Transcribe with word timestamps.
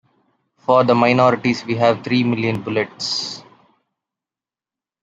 For 0.57 0.83
the 0.83 0.95
minorities 0.95 1.63
we 1.63 1.75
have 1.75 2.03
three 2.03 2.23
million 2.23 2.63
bullets. 2.63 3.43